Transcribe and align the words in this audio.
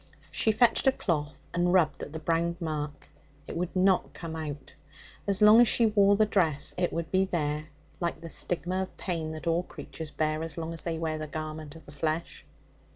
She 0.31 0.51
fetched 0.51 0.87
a 0.87 0.91
cloth 0.91 1.37
and 1.53 1.73
rubbed 1.73 2.01
at 2.01 2.11
the 2.11 2.17
brown 2.17 2.57
mark. 2.59 3.07
It 3.45 3.55
would 3.55 3.75
not 3.75 4.15
come 4.15 4.35
out. 4.35 4.73
As 5.27 5.43
long 5.43 5.61
as 5.61 5.67
she 5.67 5.85
wore 5.85 6.15
the 6.15 6.25
dress 6.25 6.73
it 6.75 6.91
would 6.91 7.11
be 7.11 7.25
there, 7.25 7.65
like 7.99 8.19
the 8.19 8.29
stigma 8.31 8.81
of 8.81 8.97
pain 8.97 9.29
that 9.33 9.45
all 9.45 9.61
creatures 9.61 10.09
bear 10.09 10.41
as 10.41 10.57
long 10.57 10.73
as 10.73 10.81
they 10.81 10.97
wear 10.97 11.19
the 11.19 11.27
garment 11.27 11.75
of 11.75 11.85
the 11.85 11.91
flesh. 11.91 12.43